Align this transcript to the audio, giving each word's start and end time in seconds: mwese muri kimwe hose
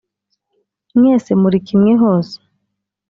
mwese 0.97 1.31
muri 1.41 1.57
kimwe 1.67 1.93
hose 2.01 2.35